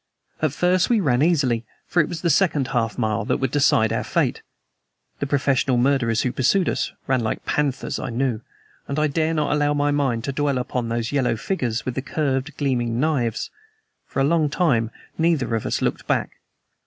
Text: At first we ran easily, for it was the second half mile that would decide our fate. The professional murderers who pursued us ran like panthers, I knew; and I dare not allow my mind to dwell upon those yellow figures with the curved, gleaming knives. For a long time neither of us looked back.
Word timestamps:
At 0.41 0.51
first 0.51 0.89
we 0.89 0.99
ran 0.99 1.21
easily, 1.21 1.63
for 1.85 2.01
it 2.01 2.09
was 2.09 2.21
the 2.21 2.31
second 2.31 2.69
half 2.69 2.97
mile 2.97 3.23
that 3.25 3.37
would 3.37 3.51
decide 3.51 3.93
our 3.93 4.03
fate. 4.03 4.41
The 5.19 5.27
professional 5.27 5.77
murderers 5.77 6.23
who 6.23 6.31
pursued 6.31 6.67
us 6.67 6.91
ran 7.05 7.19
like 7.19 7.45
panthers, 7.45 7.99
I 7.99 8.09
knew; 8.09 8.41
and 8.87 8.97
I 8.97 9.05
dare 9.05 9.35
not 9.35 9.53
allow 9.53 9.75
my 9.75 9.91
mind 9.91 10.23
to 10.23 10.31
dwell 10.31 10.57
upon 10.57 10.89
those 10.89 11.11
yellow 11.11 11.35
figures 11.35 11.85
with 11.85 11.93
the 11.93 12.01
curved, 12.01 12.57
gleaming 12.57 12.99
knives. 12.99 13.51
For 14.07 14.19
a 14.19 14.23
long 14.23 14.49
time 14.49 14.89
neither 15.19 15.53
of 15.55 15.67
us 15.67 15.83
looked 15.83 16.07
back. 16.07 16.31